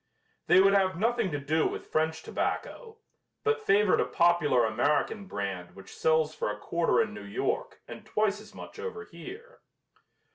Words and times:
They 0.47 0.59
would 0.59 0.73
have 0.73 0.97
nothing 0.97 1.29
to 1.29 1.39
do 1.39 1.67
with 1.67 1.91
French 1.91 2.23
tobacco, 2.23 2.97
but 3.43 3.61
favored 3.61 3.99
a 3.99 4.05
popular 4.05 4.65
American 4.65 5.27
brand 5.27 5.75
which 5.75 5.95
sells 5.95 6.33
for 6.33 6.49
a 6.49 6.57
quarter 6.57 6.99
in 6.99 7.13
New 7.13 7.21
York 7.23 7.81
and 7.87 8.03
twice 8.03 8.41
as 8.41 8.55
much 8.55 8.79
over 8.79 9.03
here. 9.05 9.59